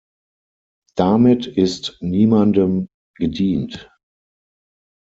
[0.95, 3.91] Damit ist niemandem gedient.